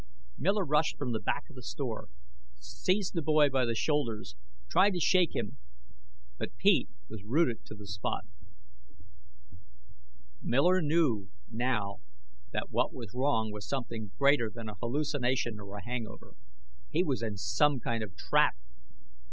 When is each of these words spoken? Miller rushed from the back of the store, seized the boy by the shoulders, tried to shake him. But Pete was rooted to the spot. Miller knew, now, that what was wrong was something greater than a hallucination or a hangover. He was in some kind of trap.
Miller 0.35 0.65
rushed 0.65 0.97
from 0.97 1.11
the 1.11 1.19
back 1.19 1.43
of 1.47 1.55
the 1.55 1.61
store, 1.61 2.07
seized 2.55 3.13
the 3.13 3.21
boy 3.21 3.49
by 3.51 3.65
the 3.65 3.75
shoulders, 3.75 4.33
tried 4.67 4.95
to 4.95 4.99
shake 4.99 5.35
him. 5.35 5.57
But 6.39 6.57
Pete 6.57 6.89
was 7.07 7.23
rooted 7.23 7.63
to 7.67 7.75
the 7.75 7.85
spot. 7.85 8.23
Miller 10.41 10.81
knew, 10.81 11.29
now, 11.51 11.97
that 12.51 12.71
what 12.71 12.91
was 12.91 13.13
wrong 13.13 13.51
was 13.51 13.67
something 13.67 14.11
greater 14.17 14.49
than 14.49 14.69
a 14.69 14.73
hallucination 14.81 15.59
or 15.59 15.77
a 15.77 15.85
hangover. 15.85 16.33
He 16.89 17.03
was 17.03 17.21
in 17.21 17.37
some 17.37 17.79
kind 17.79 18.01
of 18.01 18.15
trap. 18.17 18.55